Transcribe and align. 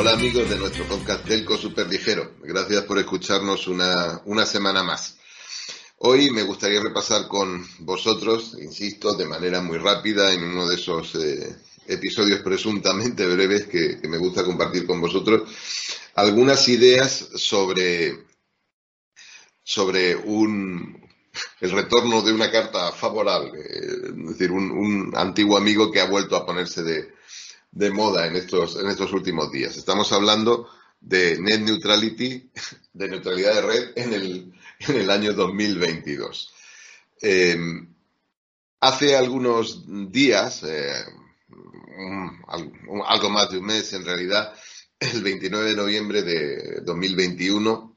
Hola 0.00 0.12
amigos 0.12 0.48
de 0.48 0.56
nuestro 0.56 0.86
podcast 0.86 1.26
Telco 1.26 1.58
Super 1.58 1.86
Ligero. 1.86 2.36
Gracias 2.42 2.84
por 2.84 2.98
escucharnos 2.98 3.68
una, 3.68 4.22
una 4.24 4.46
semana 4.46 4.82
más. 4.82 5.18
Hoy 5.98 6.30
me 6.30 6.42
gustaría 6.42 6.80
repasar 6.80 7.28
con 7.28 7.68
vosotros, 7.80 8.56
insisto, 8.62 9.14
de 9.14 9.26
manera 9.26 9.60
muy 9.60 9.76
rápida, 9.76 10.32
en 10.32 10.42
uno 10.42 10.66
de 10.66 10.76
esos 10.76 11.14
eh, 11.16 11.54
episodios 11.86 12.40
presuntamente 12.40 13.26
breves 13.26 13.66
que, 13.66 14.00
me 14.08 14.16
gusta 14.16 14.42
compartir 14.42 14.86
con 14.86 15.02
vosotros, 15.02 15.50
algunas 16.14 16.66
ideas 16.68 17.28
sobre, 17.34 18.24
sobre 19.62 20.16
un, 20.16 20.98
el 21.60 21.70
retorno 21.72 22.22
de 22.22 22.32
una 22.32 22.50
carta 22.50 22.90
favorable, 22.92 23.60
es 23.60 24.28
decir, 24.30 24.50
un 24.50 25.12
antiguo 25.14 25.58
amigo 25.58 25.92
que 25.92 26.00
ha 26.00 26.08
vuelto 26.08 26.36
a 26.36 26.46
ponerse 26.46 26.82
de, 26.82 27.19
de 27.72 27.90
moda 27.90 28.26
en 28.26 28.36
estos, 28.36 28.76
en 28.76 28.88
estos 28.88 29.12
últimos 29.12 29.50
días. 29.52 29.76
Estamos 29.76 30.12
hablando 30.12 30.68
de 31.00 31.38
net 31.40 31.60
neutrality, 31.60 32.50
de 32.92 33.08
neutralidad 33.08 33.54
de 33.54 33.62
red 33.62 33.92
en 33.96 34.12
el, 34.12 34.52
en 34.80 34.96
el 34.96 35.10
año 35.10 35.32
2022. 35.32 36.52
Em, 37.22 37.94
hace 38.80 39.16
algunos 39.16 39.84
días, 40.10 40.62
eh, 40.64 41.04
algo 43.06 43.30
más 43.30 43.50
de 43.50 43.58
un 43.58 43.66
mes 43.66 43.92
en 43.92 44.04
realidad, 44.04 44.54
el 44.98 45.22
29 45.22 45.70
de 45.70 45.76
noviembre 45.76 46.22
de 46.22 46.80
2021, 46.82 47.96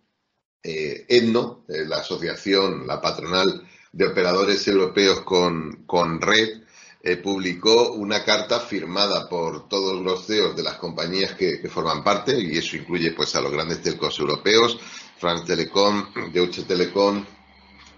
eh, 0.63 1.05
ENNO, 1.09 1.65
eh, 1.67 1.83
la 1.85 1.97
asociación, 1.97 2.87
la 2.87 3.01
patronal 3.01 3.67
de 3.91 4.07
operadores 4.07 4.65
europeos 4.67 5.21
con, 5.21 5.83
con 5.85 6.21
red, 6.21 6.62
eh, 7.05 7.17
publicó 7.17 7.91
una 7.91 8.23
carta 8.23 8.61
firmada 8.61 9.27
por 9.27 9.67
todos 9.67 10.01
los 10.01 10.25
CEOs 10.25 10.55
de 10.55 10.63
las 10.63 10.77
compañías 10.77 11.33
que, 11.33 11.59
forman 11.67 12.01
parte, 12.01 12.39
y 12.39 12.57
eso 12.57 12.77
incluye 12.77 13.11
pues 13.11 13.35
a 13.35 13.41
los 13.41 13.51
grandes 13.51 13.81
telcos 13.81 14.17
europeos, 14.19 14.79
France 15.17 15.43
Telecom, 15.45 16.13
Deutsche 16.31 16.63
Telekom, 16.63 17.25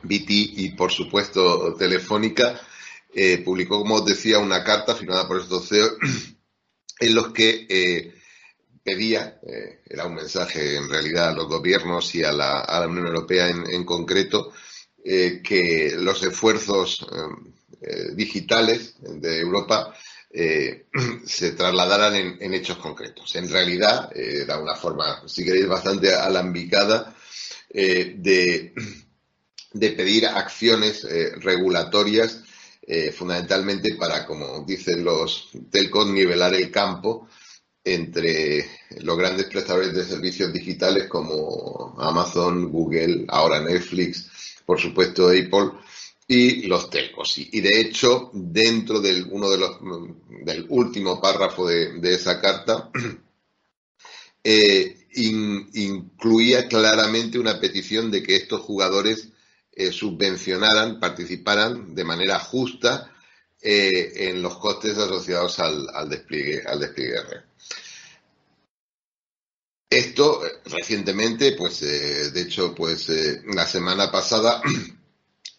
BT 0.02 0.30
y 0.30 0.72
por 0.72 0.92
supuesto 0.92 1.76
Telefónica, 1.76 2.60
eh, 3.14 3.44
publicó, 3.46 3.78
como 3.78 3.94
os 3.98 4.06
decía, 4.06 4.40
una 4.40 4.64
carta 4.64 4.96
firmada 4.96 5.28
por 5.28 5.40
estos 5.40 5.70
CEOs 5.70 5.98
en 7.00 7.14
los 7.14 7.32
que 7.32 7.68
eh, 7.70 8.16
pedía, 8.84 9.40
era 9.86 10.08
un 10.08 10.16
mensaje 10.16 10.78
en 10.78 10.90
realidad 10.90 11.30
a 11.30 11.34
los 11.34 11.48
gobiernos 11.48 12.16
y 12.16 12.24
a 12.24 12.32
la, 12.32 12.88
Unión 12.90 13.06
Europea 13.06 13.50
en 13.50 13.84
concreto, 13.84 14.52
que 15.04 15.94
los 15.98 16.24
esfuerzos 16.24 17.06
eh, 17.88 18.16
digitales 18.16 18.96
de 19.00 19.40
Europa 19.40 19.94
eh, 20.32 20.88
se 21.26 21.52
trasladaran 21.52 22.16
en, 22.16 22.54
hechos 22.56 22.78
concretos. 22.78 23.36
En 23.36 23.48
realidad, 23.48 24.12
eh, 24.16 24.42
era 24.42 24.58
una 24.58 24.76
forma, 24.76 25.22
si 25.28 25.46
queréis, 25.46 25.68
bastante 25.68 26.12
alambicada 26.16 27.16
de, 27.72 28.74
de, 29.74 29.92
pedir 29.92 30.26
acciones 30.26 31.06
regulatorias 31.42 32.42
fundamentalmente 33.16 33.96
para, 33.96 34.26
como 34.26 34.64
dicen 34.66 35.04
los 35.04 35.50
telcos, 35.72 36.08
nivelar 36.08 36.54
el 36.54 36.72
campo 36.72 37.28
entre 37.84 38.66
los 39.02 39.18
grandes 39.18 39.46
prestadores 39.48 39.94
de 39.94 40.06
servicios 40.06 40.54
digitales 40.54 41.08
como 41.08 41.96
Amazon, 42.00 42.72
Google, 42.72 43.26
ahora 43.28 43.60
Netflix, 43.60 44.30
por 44.66 44.80
supuesto 44.80 45.30
Apple, 45.30 45.72
y 46.28 46.64
los 46.64 46.90
telcos. 46.90 47.38
Y, 47.38 47.62
de 47.62 47.82
hecho, 47.82 48.32
dentro 48.34 49.00
del 49.00 49.28
uno 49.30 49.50
de 49.50 49.58
los 49.58 49.78
del 50.44 50.66
último 50.70 51.22
párrafo 51.22 51.68
de, 51.68 52.14
esa 52.14 52.42
carta, 52.42 52.90
eh, 54.44 55.08
incluía 55.14 56.68
claramente 56.68 57.40
una 57.40 57.60
petición 57.60 58.12
de 58.12 58.24
que 58.24 58.36
estos 58.36 58.62
jugadores 58.62 59.30
eh, 59.72 59.92
subvencionaran, 59.92 61.00
participaran 61.00 61.94
de 61.94 62.04
manera 62.04 62.40
justa 62.40 63.12
eh, 63.62 64.30
en 64.30 64.42
los 64.42 64.58
costes 64.58 64.98
asociados 64.98 65.60
al, 65.60 66.10
despliegue, 66.10 66.64
al 66.66 66.80
despliegue 66.80 67.22
red. 67.22 67.42
Esto 69.88 70.42
recientemente, 70.66 71.54
pues 71.54 71.80
de 71.80 72.42
hecho, 72.42 72.74
pues 72.76 73.08
la 73.46 73.66
semana 73.66 74.12
pasada 74.12 74.62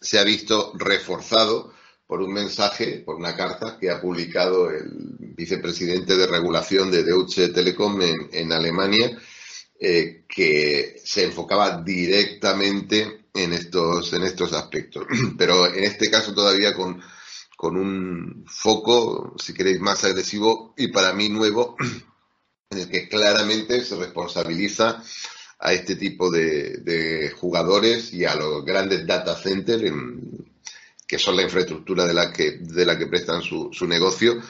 se 0.00 0.18
ha 0.18 0.24
visto 0.24 0.72
reforzado 0.74 1.72
por 2.06 2.22
un 2.22 2.32
mensaje, 2.32 3.02
por 3.04 3.16
una 3.16 3.34
carta 3.34 3.78
que 3.80 3.90
ha 3.90 4.00
publicado 4.00 4.70
el 4.70 5.16
vicepresidente 5.36 6.16
de 6.16 6.26
regulación 6.26 6.90
de 6.90 7.02
Deutsche 7.02 7.48
Telekom 7.48 8.00
en, 8.32 8.52
Alemania, 8.52 9.18
eh, 9.80 10.24
que 10.28 10.96
se 11.04 11.24
enfocaba 11.24 11.82
directamente 11.82 13.26
en 13.34 13.52
estos, 13.52 14.12
en 14.12 14.22
estos 14.22 14.52
aspectos. 14.52 15.04
Pero 15.38 15.66
en 15.66 15.84
este 15.84 16.08
caso 16.10 16.32
todavía 16.32 16.74
con, 16.74 17.02
con 17.56 17.76
un 17.76 18.44
foco, 18.46 19.34
si 19.38 19.52
queréis, 19.52 19.80
más 19.80 20.04
agresivo 20.04 20.74
y 20.76 20.88
para 20.88 21.12
mí 21.12 21.28
nuevo, 21.28 21.76
en 22.70 22.78
el 22.78 22.88
que 22.88 23.08
claramente 23.08 23.84
se 23.84 23.96
responsabiliza 23.96 25.02
a 25.66 25.72
este 25.72 25.96
tipo 25.96 26.30
de, 26.30 27.32
jugadores 27.40 28.12
y 28.14 28.24
a 28.24 28.36
los 28.36 28.64
grandes 28.64 29.04
data 29.04 29.34
centers, 29.34 29.82
que 31.08 31.18
son 31.18 31.34
la 31.34 31.42
infraestructura 31.42 32.06
de 32.06 32.14
la 32.14 32.32
que, 32.32 32.58
de 32.60 32.86
la 32.86 32.96
que 32.96 33.08
prestan 33.08 33.42
su, 33.42 33.72
negocio, 33.88 34.40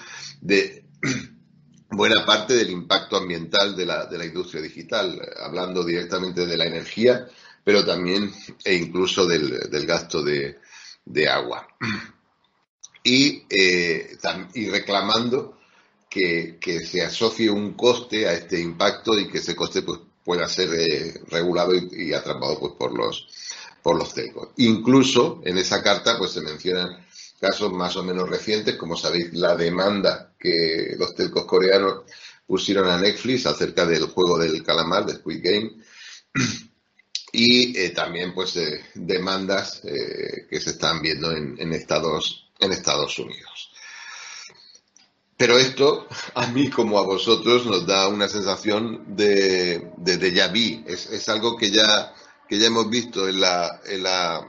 de 0.42 0.84
buena 1.90 2.26
parte 2.26 2.52
del 2.54 2.68
impacto 2.68 3.16
ambiental 3.16 3.74
de 3.74 3.86
la, 3.86 4.04
de 4.04 4.18
la 4.18 4.26
industria 4.26 4.60
digital, 4.60 5.18
hablando 5.42 5.82
directamente 5.84 6.44
de 6.44 6.56
la 6.58 6.66
energía, 6.66 7.26
pero 7.64 7.82
también 7.82 8.30
e 8.62 8.74
incluso 8.74 9.26
del, 9.26 9.86
gasto 9.86 10.22
de, 10.22 10.58
agua. 11.28 11.66
Y, 13.08 13.44
eh, 13.48 14.18
y 14.54 14.68
reclamando 14.68 15.60
que, 16.10 16.58
que, 16.60 16.80
se 16.80 17.02
asocie 17.02 17.48
un 17.48 17.74
coste 17.74 18.26
a 18.26 18.32
este 18.32 18.58
impacto 18.58 19.16
y 19.16 19.28
que 19.28 19.38
ese 19.38 19.54
coste 19.54 19.82
pues, 19.82 20.00
pueda 20.26 20.48
ser 20.48 20.68
eh, 20.74 21.20
regulado 21.28 21.72
y, 21.72 22.12
atrapado 22.12 22.58
pues, 22.58 22.72
por 22.72 22.92
los 22.92 23.28
por 23.80 23.96
los 23.96 24.12
telcos. 24.12 24.48
Incluso 24.56 25.40
en 25.44 25.56
esa 25.58 25.80
carta 25.80 26.18
pues 26.18 26.32
se 26.32 26.40
mencionan 26.40 27.06
casos 27.40 27.72
más 27.72 27.94
o 27.96 28.02
menos 28.02 28.28
recientes, 28.28 28.74
como 28.74 28.96
sabéis, 28.96 29.32
la 29.34 29.54
demanda 29.54 30.34
que 30.36 30.96
los 30.98 31.14
telcos 31.14 31.44
coreanos 31.44 32.02
pusieron 32.44 32.90
a 32.90 32.98
Netflix 32.98 33.46
acerca 33.46 33.86
del 33.86 34.06
juego 34.06 34.38
del 34.38 34.64
calamar, 34.64 35.06
de 35.06 35.14
Squid 35.14 35.40
Game, 35.40 35.70
y 37.30 37.78
eh, 37.78 37.90
también 37.90 38.34
pues 38.34 38.56
eh, 38.56 38.86
demandas 38.94 39.80
que 39.82 40.60
se 40.60 40.70
están 40.70 41.00
viendo 41.00 41.30
en, 41.30 41.54
en, 41.60 41.72
Estados, 41.72 42.50
en 42.58 42.72
Estados 42.72 43.16
Unidos. 43.20 43.70
Pero 45.36 45.58
esto, 45.58 46.06
a 46.34 46.46
mí 46.46 46.70
como 46.70 46.98
a 46.98 47.02
vosotros, 47.02 47.66
nos 47.66 47.86
da 47.86 48.08
una 48.08 48.28
sensación 48.28 49.16
de, 49.16 49.90
de 49.98 50.18
déjà 50.18 50.48
vu. 50.48 50.82
Es, 50.86 51.06
es, 51.10 51.28
algo 51.28 51.56
que 51.56 51.70
ya, 51.70 52.14
que 52.48 52.58
ya 52.58 52.68
hemos 52.68 52.88
visto 52.88 53.28
en 53.28 53.40
la, 53.40 53.80
en 53.84 54.02
la, 54.02 54.48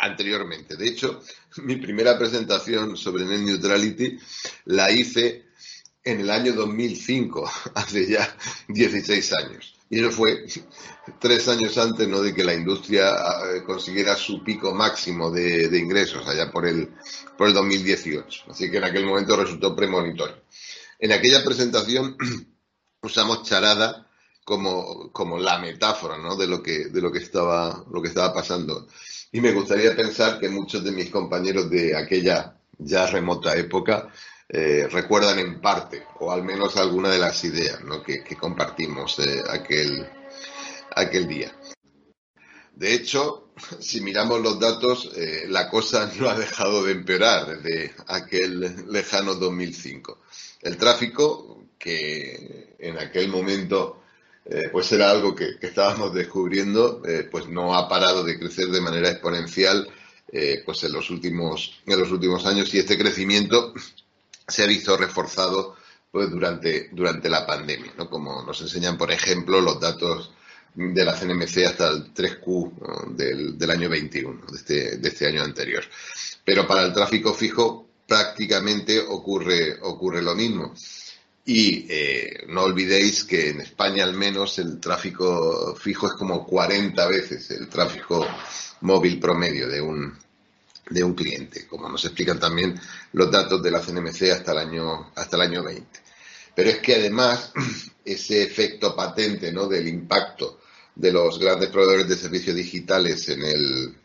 anteriormente. 0.00 0.76
De 0.76 0.88
hecho, 0.88 1.22
mi 1.62 1.76
primera 1.76 2.18
presentación 2.18 2.96
sobre 2.96 3.24
Net 3.24 3.40
Neutrality 3.40 4.18
la 4.66 4.90
hice 4.92 5.43
en 6.04 6.20
el 6.20 6.30
año 6.30 6.52
2005, 6.52 7.50
hace 7.74 8.06
ya 8.06 8.36
16 8.68 9.32
años. 9.32 9.74
Y 9.90 10.00
eso 10.00 10.10
fue 10.10 10.46
tres 11.20 11.46
años 11.48 11.76
antes 11.78 12.08
¿no? 12.08 12.20
de 12.20 12.34
que 12.34 12.42
la 12.42 12.54
industria 12.54 13.10
eh, 13.10 13.62
consiguiera 13.64 14.16
su 14.16 14.42
pico 14.42 14.74
máximo 14.74 15.30
de, 15.30 15.78
ingresos, 15.78 16.26
allá 16.26 16.50
por 16.50 16.66
el, 16.66 16.90
por 17.36 17.48
el 17.48 17.54
2018. 17.54 18.44
Así 18.50 18.70
que 18.70 18.78
en 18.78 18.84
aquel 18.84 19.04
momento 19.04 19.36
resultó 19.36 19.76
premonitorio. 19.76 20.42
En 20.98 21.12
aquella 21.12 21.44
presentación 21.44 22.16
usamos 23.02 23.42
charada 23.44 24.08
como, 24.44 25.12
como 25.12 25.38
la 25.38 25.58
metáfora 25.58 26.18
¿no? 26.18 26.36
de, 26.36 26.46
lo 26.46 26.62
que, 26.62 26.86
de 26.86 27.00
lo, 27.00 27.12
que 27.12 27.18
estaba, 27.18 27.84
lo 27.90 28.02
que 28.02 28.08
estaba 28.08 28.32
pasando. 28.32 28.88
Y 29.32 29.40
me 29.40 29.52
gustaría 29.52 29.94
pensar 29.94 30.38
que 30.38 30.48
muchos 30.48 30.82
de 30.82 30.92
mis 30.92 31.10
compañeros 31.10 31.68
de 31.70 31.96
aquella 31.96 32.56
ya 32.78 33.06
remota 33.06 33.54
época 33.56 34.10
eh, 34.48 34.88
recuerdan 34.90 35.38
en 35.38 35.60
parte, 35.60 36.02
o 36.20 36.30
al 36.30 36.44
menos 36.44 36.76
alguna 36.76 37.10
de 37.10 37.18
las 37.18 37.42
ideas 37.44 37.80
que, 38.04 38.36
compartimos 38.36 39.18
eh, 39.18 39.42
aquel, 39.48 40.06
aquel 40.94 41.26
día. 41.26 41.52
De 42.74 42.92
hecho, 42.92 43.52
si 43.80 44.02
miramos 44.02 44.42
los 44.42 44.60
datos, 44.60 45.10
eh, 45.16 45.46
la 45.48 45.70
cosa 45.70 46.12
no 46.18 46.28
ha 46.28 46.38
dejado 46.38 46.84
de 46.84 46.92
empeorar 46.92 47.62
desde 47.62 47.94
aquel 48.06 48.86
lejano 48.90 49.34
2005. 49.34 50.20
El 50.60 50.76
tráfico, 50.76 51.64
que 51.78 52.76
en 52.78 52.98
aquel 52.98 53.28
momento 53.28 54.00
pues 54.72 54.92
era 54.92 55.10
algo 55.10 55.34
que, 55.34 55.56
estábamos 55.62 56.12
descubriendo, 56.12 57.00
pues 57.30 57.48
no 57.48 57.74
ha 57.74 57.88
parado 57.88 58.22
de 58.22 58.38
crecer 58.38 58.66
de 58.66 58.80
manera 58.82 59.08
exponencial 59.08 59.88
pues 60.66 60.84
en 60.84 60.92
los 60.92 61.08
últimos 61.08 61.80
en 61.86 61.98
los 61.98 62.10
últimos 62.10 62.44
años 62.44 62.72
y 62.74 62.78
este 62.78 62.98
crecimiento 62.98 63.72
se 64.46 64.62
ha 64.62 64.66
visto 64.66 64.96
reforzado 64.96 65.76
pues 66.10 66.30
durante, 66.30 66.90
durante 66.92 67.28
la 67.28 67.44
pandemia, 67.44 67.92
¿no? 67.98 68.08
Como 68.08 68.42
nos 68.42 68.60
enseñan, 68.60 68.96
por 68.96 69.10
ejemplo, 69.10 69.60
los 69.60 69.80
datos 69.80 70.30
de 70.74 71.04
la 71.04 71.12
CNMC 71.12 71.66
hasta 71.66 71.88
el 71.88 72.14
3Q 72.14 73.16
del, 73.16 73.70
año 73.70 73.88
21, 73.88 74.46
de 74.48 74.56
este, 74.56 74.96
de 74.98 75.08
este 75.08 75.26
año 75.26 75.42
anterior. 75.42 75.84
Pero 76.44 76.66
para 76.66 76.84
el 76.84 76.92
tráfico 76.92 77.34
fijo 77.34 77.88
prácticamente 78.06 79.00
ocurre, 79.00 79.78
ocurre 79.82 80.22
lo 80.22 80.34
mismo. 80.34 80.74
Y 81.46 81.86
eh, 81.90 82.44
no 82.48 82.62
olvidéis 82.62 83.24
que 83.24 83.50
en 83.50 83.60
España 83.60 84.04
al 84.04 84.14
menos 84.14 84.58
el 84.58 84.80
tráfico 84.80 85.74
fijo 85.76 86.06
es 86.06 86.14
como 86.14 86.46
40 86.46 87.06
veces 87.06 87.50
el 87.50 87.68
tráfico 87.68 88.26
móvil 88.80 89.18
promedio 89.18 89.68
de 89.68 89.80
un, 89.80 90.16
de 90.90 91.02
un 91.02 91.14
cliente, 91.14 91.66
como 91.66 91.88
nos 91.88 92.04
explican 92.04 92.38
también 92.38 92.78
los 93.12 93.30
datos 93.30 93.62
de 93.62 93.70
la 93.70 93.80
CNMC 93.80 94.30
hasta 94.32 94.52
el 94.52 94.58
año, 94.58 95.12
hasta 95.14 95.36
el 95.36 95.42
año 95.42 95.62
20. 95.62 95.86
Pero 96.54 96.70
es 96.70 96.78
que 96.78 96.96
además 96.96 97.52
ese 98.04 98.42
efecto 98.42 98.94
patente 98.94 99.52
¿no? 99.52 99.66
del 99.66 99.88
impacto 99.88 100.60
de 100.94 101.12
los 101.12 101.38
grandes 101.38 101.70
proveedores 101.70 102.08
de 102.08 102.16
servicios 102.16 102.54
digitales 102.54 103.28
en 103.28 103.42
el, 103.42 103.96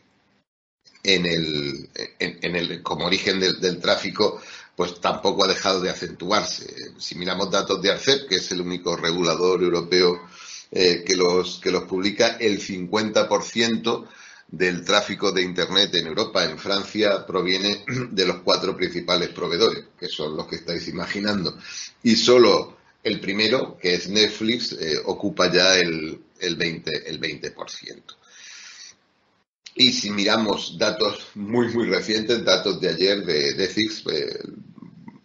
en 1.02 1.26
el, 1.26 1.88
en, 2.18 2.56
el 2.56 2.82
como 2.82 3.06
origen 3.06 3.38
del, 3.38 3.78
tráfico, 3.80 4.40
pues 4.74 5.00
tampoco 5.00 5.44
ha 5.44 5.48
dejado 5.48 5.80
de 5.80 5.90
acentuarse. 5.90 6.92
Si 6.98 7.14
miramos 7.14 7.50
datos 7.50 7.80
de 7.80 7.92
ARCEP, 7.92 8.28
que 8.28 8.36
es 8.36 8.50
el 8.50 8.60
único 8.60 8.96
regulador 8.96 9.62
europeo 9.62 10.20
eh, 10.72 11.04
que, 11.06 11.14
los, 11.14 11.60
que 11.60 11.70
los 11.70 11.84
publica, 11.84 12.38
el 12.40 12.60
50% 12.60 14.08
del 14.50 14.84
tráfico 14.84 15.30
de 15.32 15.42
Internet 15.42 15.94
en 15.94 16.08
Europa, 16.08 16.44
en 16.44 16.58
Francia, 16.58 17.24
proviene 17.26 17.84
de 18.10 18.26
los 18.26 18.40
cuatro 18.40 18.76
principales 18.76 19.28
proveedores, 19.30 19.84
que 19.98 20.08
son 20.08 20.36
los 20.36 20.46
que 20.46 20.56
estáis 20.56 20.88
imaginando. 20.88 21.56
Y 22.02 22.16
solo 22.16 22.78
el 23.02 23.20
primero, 23.20 23.78
que 23.80 23.94
es 23.94 24.08
Netflix, 24.08 24.72
eh, 24.72 25.00
ocupa 25.04 25.50
ya 25.52 25.78
el, 25.78 26.20
el 26.40 26.58
20%. 26.58 27.02
El 27.06 27.20
20%. 27.20 28.02
Y 29.76 29.92
si 29.92 30.10
miramos 30.10 30.76
datos 30.78 31.28
muy, 31.34 31.68
muy 31.68 31.86
recientes, 31.86 32.44
datos 32.44 32.80
de 32.80 32.88
ayer 32.88 33.24
de, 33.24 33.54
de 33.54 33.64
eh, 33.64 34.38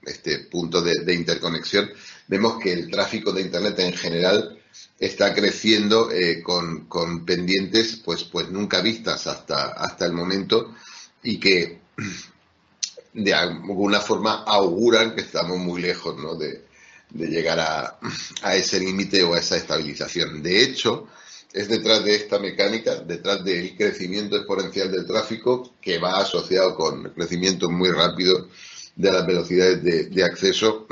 este 0.06 0.40
punto 0.40 0.82
de, 0.82 1.14
interconexión, 1.14 1.90
vemos 2.28 2.60
que 2.62 2.72
el 2.72 2.90
tráfico 2.90 3.32
de 3.32 3.42
Internet 3.42 3.80
en 3.80 3.94
general 3.94 4.55
está 5.00 5.34
creciendo 5.34 6.12
eh, 6.12 6.42
con, 6.42 7.26
pendientes 7.26 8.02
pues, 8.04 8.24
pues 8.24 8.50
nunca 8.50 8.82
vistas 8.82 9.28
hasta, 9.28 9.68
hasta 9.74 10.06
el 10.06 10.14
momento 10.14 10.74
y 11.24 11.40
que 11.40 11.82
de 13.14 13.34
alguna 13.34 14.00
forma 14.00 14.44
auguran 14.44 15.16
que 15.16 15.22
estamos 15.22 15.58
muy 15.58 15.82
lejos 15.82 16.18
¿no? 16.18 16.36
de, 16.36 16.66
llegar 17.14 17.60
a, 17.60 18.00
a 18.42 18.56
ese 18.56 18.80
límite 18.80 19.24
o 19.24 19.36
a 19.36 19.40
esa 19.40 19.56
estabilización. 19.56 20.44
De 20.44 20.64
hecho, 20.64 21.08
es 21.54 21.70
detrás 21.70 22.04
de 22.04 22.16
esta 22.16 22.40
mecánica, 22.40 22.96
detrás 22.96 23.44
del 23.46 23.78
crecimiento 23.78 24.36
exponencial 24.36 24.92
del 24.92 25.06
tráfico, 25.06 25.76
que 25.82 25.98
va 25.98 26.20
asociado 26.20 26.76
con 26.76 27.04
crecimiento 27.12 27.70
muy 27.70 27.90
rápido 27.90 28.50
de 28.98 29.12
las 29.12 29.26
velocidades 29.26 29.82
de, 29.82 30.04
de 30.06 30.24
acceso 30.24 30.88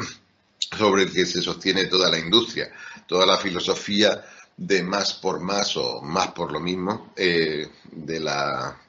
sobre 0.77 1.03
el 1.03 1.13
que 1.13 1.25
se 1.25 1.41
sostiene 1.41 1.85
toda 1.85 2.09
la 2.09 2.19
industria 2.19 2.71
toda 3.07 3.25
la 3.25 3.37
filosofía 3.37 4.23
de 4.57 4.83
más 4.83 5.13
por 5.13 5.39
más 5.39 5.75
o 5.77 6.01
más 6.01 6.29
por 6.31 6.51
lo 6.51 6.59
mismo 6.59 7.13
eh, 7.15 7.67
de, 7.91 8.19
la, 8.19 8.79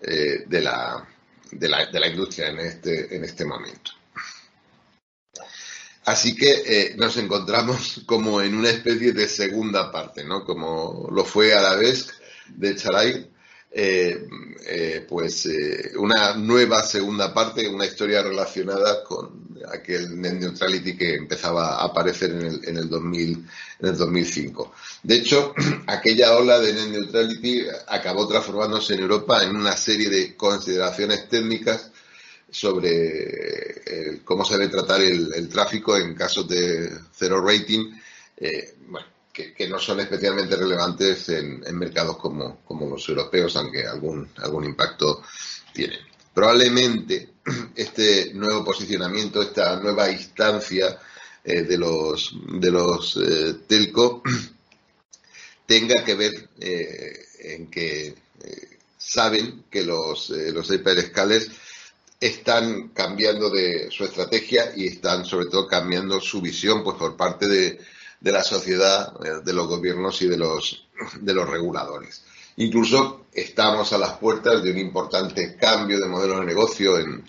eh, 0.00 0.44
de, 0.46 0.60
la, 0.60 1.06
de, 1.50 1.68
la, 1.68 1.86
de, 1.86 2.00
la, 2.00 2.08
industria 2.08 2.48
en 2.48 2.58
este, 2.60 3.16
en 3.16 3.24
este 3.24 3.44
momento. 3.44 3.92
Así 6.04 6.34
que 6.34 6.62
eh, 6.66 6.94
nos 6.96 7.16
encontramos 7.16 8.02
como 8.06 8.42
en 8.42 8.54
una 8.56 8.70
especie 8.70 9.12
de 9.12 9.28
segunda 9.28 9.90
parte, 9.92 10.24
¿no? 10.24 10.44
Como 10.44 11.08
lo 11.12 11.24
fue 11.24 11.54
Arabesque 11.54 12.12
de 12.48 12.74
Charay, 12.74 13.30
eh, 13.70 14.26
eh, 14.66 15.06
pues 15.08 15.48
una 15.96 16.34
nueva 16.34 16.82
segunda 16.82 17.32
parte, 17.32 17.68
una 17.68 17.86
historia 17.86 18.22
relacionada 18.22 19.04
con 19.04 19.51
aquel 19.70 20.20
net 20.20 20.34
neutrality 20.34 20.96
que 20.96 21.14
empezaba 21.14 21.76
a 21.76 21.84
aparecer 21.84 22.30
en 22.30 22.42
el, 22.46 22.60
en 22.68 22.76
el, 22.76 22.88
2000, 22.88 23.48
en 23.80 23.88
el 23.88 23.96
2005. 23.96 24.72
De 25.02 25.16
hecho, 25.16 25.54
aquella 25.86 26.36
ola 26.36 26.58
de 26.58 26.72
net 26.72 26.88
neutrality 26.88 27.64
acabó 27.88 28.26
transformándose 28.26 28.94
en 28.94 29.00
Europa 29.00 29.42
en 29.42 29.56
una 29.56 29.76
serie 29.76 30.08
de 30.08 30.36
consideraciones 30.36 31.28
técnicas 31.28 31.90
sobre 32.50 34.20
cómo 34.24 34.44
se 34.44 34.58
debe 34.58 34.70
tratar 34.70 35.00
el, 35.00 35.48
tráfico 35.48 35.96
en 35.96 36.14
casos 36.14 36.46
de 36.46 36.90
cero 37.10 37.42
rating. 37.42 37.92
bueno, 38.88 39.06
que, 39.32 39.66
no 39.68 39.78
son 39.78 40.00
especialmente 40.00 40.56
relevantes 40.56 41.28
en, 41.30 41.60
mercados 41.76 42.18
como, 42.18 42.60
los 42.90 43.08
europeos, 43.08 43.56
aunque 43.56 43.86
algún, 43.86 44.28
algún 44.36 44.64
impacto 44.64 45.22
tienen. 45.72 46.00
Probablemente 46.34 47.31
este 47.76 48.32
nuevo 48.34 48.64
posicionamiento, 48.64 49.42
esta 49.42 49.76
nueva 49.80 50.10
instancia 50.10 50.98
eh, 51.44 51.62
de 51.62 51.78
los, 51.78 52.34
de 52.60 52.70
los 52.70 53.16
eh, 53.16 53.54
telco 53.66 54.22
tenga 55.66 56.04
que 56.04 56.14
ver 56.14 56.50
eh, 56.60 57.26
en 57.40 57.70
que 57.70 58.14
saben 58.96 59.64
que 59.70 59.82
los, 59.82 60.30
los 60.30 60.70
hyperscalers 60.70 61.50
están 62.20 62.88
cambiando 62.88 63.50
de 63.50 63.90
su 63.90 64.04
estrategia 64.04 64.72
y 64.76 64.86
están 64.86 65.24
sobre 65.24 65.46
todo 65.46 65.66
cambiando 65.66 66.20
su 66.20 66.40
visión 66.40 66.82
pues 66.84 66.96
por 66.96 67.16
parte 67.16 67.46
de, 67.48 67.80
de 68.20 68.32
la 68.32 68.42
sociedad, 68.42 69.12
de 69.44 69.52
los 69.52 69.66
gobiernos 69.66 70.22
y 70.22 70.28
de 70.28 70.36
los, 70.36 70.86
de 71.20 71.34
los 71.34 71.48
reguladores. 71.48 72.22
Incluso 72.56 73.26
estamos 73.32 73.92
a 73.92 73.98
las 73.98 74.18
puertas 74.18 74.62
de 74.62 74.70
un 74.70 74.78
importante 74.78 75.56
cambio 75.56 75.98
de 75.98 76.08
modelo 76.08 76.40
de 76.40 76.46
negocio 76.46 76.98
en, 76.98 77.24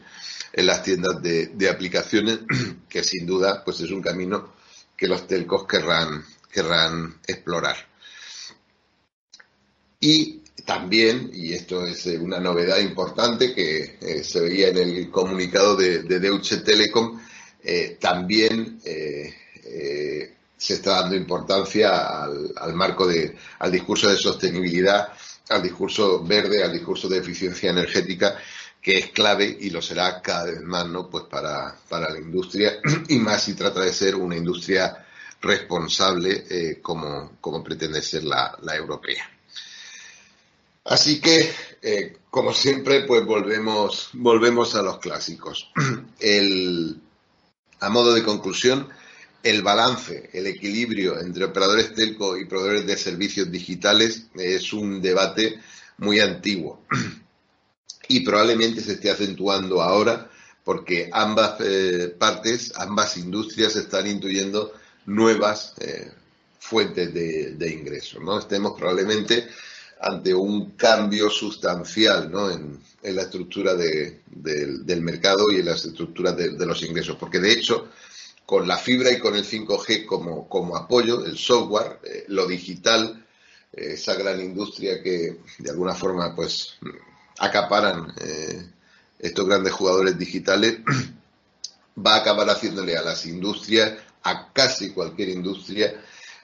las 0.56 0.84
tiendas 0.84 1.22
de, 1.22 1.70
aplicaciones, 1.70 2.40
que 2.90 3.04
sin 3.04 3.26
duda 3.26 3.64
pues 3.64 3.80
es 3.80 3.90
un 3.90 4.02
camino 4.02 4.54
que 4.96 5.08
los 5.08 5.26
telcos 5.26 5.66
querrán, 5.66 6.24
querrán 6.52 7.20
explorar. 7.26 7.76
Y 10.00 10.42
también, 10.66 11.32
y 11.34 11.54
esto 11.54 11.86
es 11.88 12.06
eh, 12.08 12.18
una 12.18 12.40
novedad 12.40 12.80
importante 12.80 13.54
que 13.54 13.98
eh, 14.00 14.24
se 14.24 14.42
veía 14.42 14.68
en 14.68 14.78
el 14.78 15.10
comunicado 15.10 15.76
de, 15.76 16.04
de 16.04 16.20
Deutsche 16.20 16.58
Telekom, 16.58 17.20
también 18.02 18.82
se 20.64 20.76
está 20.76 21.02
dando 21.02 21.18
importancia 21.18 22.24
al, 22.24 22.74
marco 22.74 23.06
de, 23.06 23.36
al 23.60 23.70
discurso 23.70 24.10
de 24.10 24.16
sostenibilidad, 24.16 25.10
al 25.50 25.62
discurso 25.62 26.24
verde, 26.24 26.64
al 26.64 26.72
discurso 26.72 27.10
de 27.10 27.18
eficiencia 27.18 27.70
energética, 27.70 28.38
que 28.82 28.98
es 28.98 29.10
clave 29.10 29.58
y 29.60 29.72
lo 29.72 29.82
será 29.82 30.22
cada 30.22 30.46
vez 30.46 30.62
más, 30.62 30.88
¿no? 30.88 31.10
Pues 31.10 31.26
para, 31.26 31.76
la 31.90 32.18
industria 32.18 32.80
y 33.10 33.18
más 33.20 33.44
si 33.44 33.56
trata 33.56 33.82
de 33.82 33.92
ser 33.92 34.16
una 34.16 34.38
industria 34.38 35.06
responsable 35.42 36.46
eh, 36.50 36.80
como, 36.82 37.34
como, 37.42 37.62
pretende 37.62 38.02
ser 38.02 38.24
la, 38.24 38.58
europea. 38.74 39.30
Así 40.86 41.20
que, 41.20 41.54
eh, 41.82 42.20
como 42.30 42.54
siempre, 42.54 43.02
pues 43.02 43.26
volvemos, 43.26 44.12
volvemos 44.14 44.76
a 44.76 44.82
los 44.82 45.00
clásicos. 45.00 45.70
El, 46.20 47.02
a 47.82 47.90
modo 47.90 48.14
de 48.14 48.24
conclusión, 48.24 48.88
el 49.44 49.62
balance, 49.62 50.30
el 50.32 50.48
equilibrio 50.48 51.20
entre 51.20 51.44
operadores 51.44 51.94
telco 51.94 52.38
y 52.38 52.46
proveedores 52.46 52.88
de 52.88 52.98
servicios 52.98 53.52
digitales 53.52 54.28
es 54.36 54.72
un 54.72 55.02
debate 55.02 55.60
muy 55.98 56.22
antiguo 56.22 56.82
y 58.08 58.22
probablemente 58.22 58.82
se 58.82 58.94
esté 58.94 59.12
acentuando 59.12 59.82
ahora 59.82 60.30
porque 60.64 61.10
ambas 61.12 61.60
eh, 61.60 62.16
partes, 62.18 62.72
ambas 62.78 63.18
industrias 63.18 63.76
están 63.76 64.08
intuyendo 64.08 64.74
nuevas 65.08 65.74
eh, 65.82 66.10
fuentes 66.58 67.14
de, 67.14 67.70
ingresos. 67.70 68.24
¿no? 68.24 68.40
Estemos 68.40 68.80
probablemente 68.80 69.50
ante 70.00 70.34
un 70.34 70.72
cambio 70.72 71.30
sustancial 71.30 72.32
en, 72.54 72.80
la 73.14 73.24
estructura 73.24 73.74
del 73.76 75.02
mercado 75.02 75.52
y 75.52 75.56
en 75.56 75.66
las 75.66 75.84
estructuras 75.84 76.38
de 76.38 76.66
los 76.66 76.82
ingresos, 76.84 77.18
porque 77.20 77.40
de 77.40 77.52
hecho 77.52 77.90
con 78.46 78.68
la 78.68 78.78
fibra 78.78 79.12
y 79.12 79.20
con 79.20 79.36
el 79.36 79.46
5G 79.46 80.06
como, 80.06 80.48
como 80.50 80.76
apoyo, 80.76 81.26
el 81.26 81.38
software, 81.38 82.00
eh, 82.04 82.26
lo 82.28 82.46
digital, 82.46 83.26
eh, 83.72 83.94
esa 83.94 84.16
gran 84.16 84.42
industria 84.42 85.02
que 85.02 85.40
de 85.60 85.70
alguna 85.70 85.96
forma 85.96 86.36
pues 86.36 86.78
acaparan 87.40 88.14
eh, 88.22 88.70
estos 89.20 89.48
grandes 89.48 89.74
jugadores 89.74 90.18
digitales, 90.18 90.80
va 92.06 92.16
a 92.16 92.18
acabar 92.18 92.50
haciéndole 92.50 92.98
a 92.98 93.02
las 93.02 93.26
industrias, 93.26 93.94
a 94.24 94.52
casi 94.52 94.92
cualquier 94.92 95.30
industria, 95.30 96.02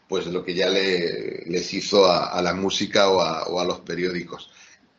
pues 0.08 0.26
lo 0.28 0.44
que 0.44 0.56
ya 0.56 0.70
le, 0.70 1.44
les 1.46 1.74
hizo 1.74 2.12
a, 2.12 2.42
la 2.42 2.54
música 2.54 3.10
o 3.10 3.22
a, 3.22 3.44
o 3.44 3.60
a, 3.60 3.66
los 3.66 3.82
periódicos. 3.82 4.50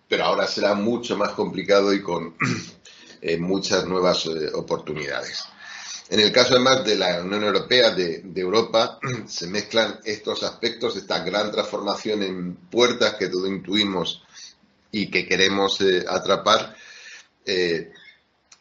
Pero 0.06 0.24
ahora 0.24 0.46
será 0.46 0.74
mucho 0.74 1.16
más 1.16 1.30
complicado 1.30 1.92
y 1.92 2.00
con 2.02 2.36
muchas 3.38 3.86
nuevas 3.86 4.26
oportunidades. 4.54 5.44
En 6.10 6.18
el 6.18 6.32
caso 6.32 6.54
además 6.54 6.84
de 6.84 6.96
la 6.96 7.22
Unión 7.22 7.44
Europea, 7.44 7.90
de, 7.90 8.24
Europa, 8.34 8.98
se 9.28 9.46
mezclan 9.46 10.00
estos 10.04 10.42
aspectos, 10.42 10.96
esta 10.96 11.20
gran 11.22 11.52
transformación 11.52 12.24
en 12.24 12.56
puertas 12.56 13.14
que 13.14 13.28
todos 13.28 13.48
intuimos 13.48 14.24
y 14.90 15.08
que 15.08 15.24
queremos 15.24 15.80
eh, 15.80 16.04
atrapar, 16.08 16.74
eh, 17.46 17.92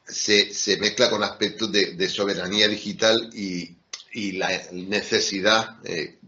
se, 0.05 0.77
mezcla 0.79 1.09
con 1.09 1.23
aspectos 1.23 1.71
de, 1.71 2.09
soberanía 2.09 2.67
digital 2.67 3.31
y, 3.33 3.75
la 4.33 4.49
necesidad, 4.71 5.77
eh, 5.85 6.19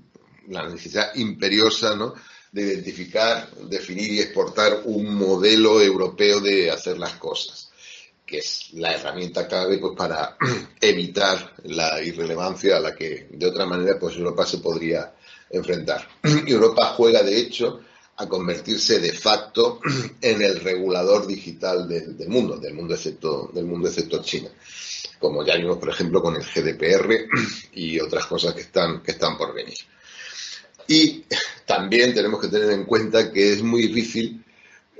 la 0.48 0.68
necesidad 0.70 1.14
imperiosa 1.16 1.96
¿no? 1.96 2.16
de 2.52 2.64
identificar, 2.64 3.50
definir 3.70 4.12
y 4.12 4.20
exportar 4.22 4.82
un 4.86 5.14
modelo 5.14 5.82
europeo 5.82 6.40
de 6.40 6.72
hacer 6.72 6.98
las 6.98 7.14
cosas 7.14 7.71
que 8.32 8.38
es 8.38 8.70
la 8.76 8.94
herramienta 8.94 9.46
clave 9.46 9.78
pues, 9.78 9.94
para 9.96 10.38
evitar 10.82 11.54
la 11.66 12.02
irrelevancia 12.02 12.78
a 12.78 12.80
la 12.80 12.96
que 12.96 13.28
de 13.30 13.46
otra 13.46 13.66
manera 13.66 14.00
pues 14.00 14.16
Europa 14.16 14.46
se 14.46 14.60
podría 14.60 15.14
enfrentar. 15.50 16.08
Europa 16.48 16.94
juega 16.96 17.22
de 17.24 17.38
hecho 17.38 17.82
a 18.16 18.30
convertirse 18.30 19.00
de 19.00 19.12
facto 19.12 19.82
en 20.22 20.42
el 20.42 20.62
regulador 20.62 21.28
digital 21.28 21.90
del, 21.90 22.30
mundo, 22.30 22.58
del 22.58 22.74
mundo 22.74 22.96
excepto 22.96 23.52
del 23.54 23.66
mundo 23.66 23.90
excepto 23.90 24.24
China, 24.24 24.50
como 25.20 25.46
ya 25.46 25.58
vimos 25.58 25.78
por 25.78 25.90
ejemplo 25.90 26.22
con 26.22 26.38
el 26.38 26.44
GDPR 26.44 27.28
y 27.74 28.00
otras 28.00 28.26
cosas 28.28 28.54
que 28.54 28.62
están 28.62 29.04
que 29.04 29.12
están 29.12 29.38
por 29.38 29.54
venir. 29.54 29.78
Y 30.88 31.26
también 31.66 32.14
tenemos 32.14 32.40
que 32.40 32.48
tener 32.48 32.72
en 32.72 32.86
cuenta 32.86 33.32
que 33.32 33.52
es 33.52 33.62
muy 33.62 33.88
difícil 33.88 34.42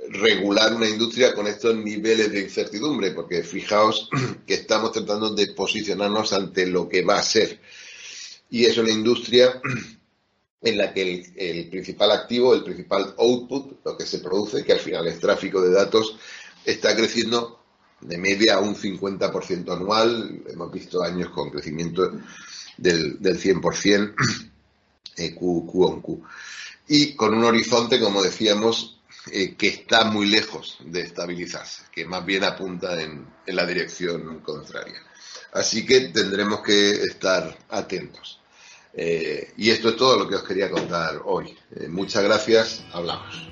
regular 0.08 0.74
una 0.74 0.88
industria 0.88 1.34
con 1.34 1.46
estos 1.46 1.74
niveles 1.76 2.32
de 2.32 2.40
incertidumbre, 2.40 3.12
porque 3.12 3.42
fijaos 3.42 4.08
que 4.46 4.54
estamos 4.54 4.92
tratando 4.92 5.30
de 5.30 5.48
posicionarnos 5.48 6.32
ante 6.32 6.66
lo 6.66 6.88
que 6.88 7.02
va 7.02 7.18
a 7.18 7.22
ser. 7.22 7.60
Y 8.50 8.64
es 8.64 8.76
una 8.78 8.90
industria 8.90 9.60
en 10.62 10.78
la 10.78 10.92
que 10.92 11.32
el, 11.36 11.68
principal 11.68 12.10
activo, 12.12 12.54
el 12.54 12.64
principal 12.64 13.14
output, 13.18 13.84
lo 13.84 13.96
que 13.96 14.06
se 14.06 14.18
produce, 14.18 14.64
que 14.64 14.72
al 14.72 14.80
final 14.80 15.06
es 15.06 15.20
tráfico 15.20 15.60
de 15.60 15.72
datos, 15.72 16.16
está 16.64 16.94
creciendo 16.94 17.60
de 18.00 18.18
media 18.18 18.56
a 18.56 18.60
un 18.60 18.74
50% 18.74 19.72
anual. 19.72 20.42
Hemos 20.48 20.72
visto 20.72 21.02
años 21.02 21.30
con 21.30 21.50
crecimiento 21.50 22.10
del, 22.76 23.20
del 23.20 23.40
100% 23.40 24.14
eh, 25.16 25.34
Q, 25.34 25.66
Q 25.66 25.84
on 25.84 26.00
Q. 26.00 26.22
Y 26.88 27.14
con 27.14 27.34
un 27.34 27.44
horizonte, 27.44 28.00
como 28.00 28.22
decíamos, 28.22 29.01
eh, 29.30 29.54
que 29.54 29.68
está 29.68 30.04
muy 30.04 30.26
lejos 30.26 30.78
de 30.84 31.02
estabilizarse, 31.02 31.84
que 31.92 32.04
más 32.04 32.24
bien 32.24 32.42
apunta 32.42 33.00
en, 33.00 33.26
la 33.46 33.64
dirección 33.66 34.40
contraria. 34.40 35.00
Así 35.52 35.86
que 35.86 36.08
tendremos 36.08 36.60
que 36.60 36.90
estar 36.90 37.56
atentos. 37.68 38.40
Eh, 38.94 39.52
y 39.56 39.70
esto 39.70 39.90
es 39.90 39.96
todo 39.96 40.18
lo 40.18 40.28
que 40.28 40.36
os 40.36 40.42
quería 40.42 40.70
contar 40.70 41.20
hoy. 41.24 41.56
Eh, 41.76 41.88
muchas 41.88 42.24
gracias, 42.24 42.84
hablamos. 42.92 43.51